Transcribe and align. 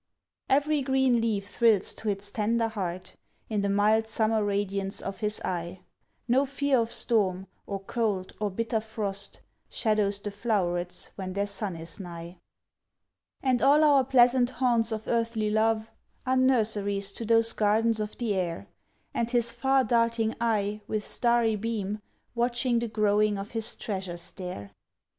Every 0.49 0.81
green 0.81 1.21
leaf 1.21 1.45
thrills 1.45 1.93
to 1.93 2.09
its 2.09 2.31
tender 2.31 2.69
heart, 2.69 3.15
In 3.49 3.61
the 3.61 3.69
mild 3.69 4.07
summer 4.07 4.43
radiance 4.43 4.99
of 4.99 5.19
his 5.19 5.39
eye; 5.41 5.81
No 6.27 6.43
fear 6.43 6.79
of 6.79 6.89
storm, 6.89 7.45
or 7.67 7.79
cold, 7.81 8.33
or 8.41 8.49
bitter 8.49 8.79
frost, 8.79 9.41
Shadows 9.69 10.19
the 10.19 10.31
flowerets 10.31 11.11
when 11.17 11.33
their 11.33 11.45
sun 11.45 11.75
is 11.75 11.99
nigh. 11.99 12.39
And 13.43 13.61
all 13.61 13.83
our 13.83 14.03
pleasant 14.03 14.49
haunts 14.49 14.91
of 14.91 15.07
earthly 15.07 15.51
love 15.51 15.91
Are 16.25 16.35
nurseries 16.35 17.11
to 17.11 17.23
those 17.23 17.53
gardens 17.53 17.99
of 17.99 18.17
the 18.17 18.33
air; 18.33 18.67
And 19.13 19.29
his 19.29 19.51
far 19.51 19.83
darting 19.83 20.33
eye, 20.41 20.81
with 20.87 21.05
starry 21.05 21.55
beam, 21.55 22.01
Watching 22.33 22.79
the 22.79 22.87
growing 22.87 23.37
of 23.37 23.51
his 23.51 23.75
treasures 23.75 24.31
there. 24.31 24.71